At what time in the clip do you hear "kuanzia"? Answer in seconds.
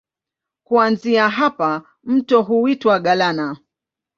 0.63-1.29